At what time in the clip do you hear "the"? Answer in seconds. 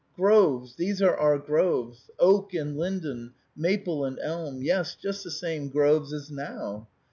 5.23-5.29